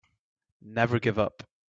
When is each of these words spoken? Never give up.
Never 0.63 0.97
give 0.97 1.19
up. 1.19 1.43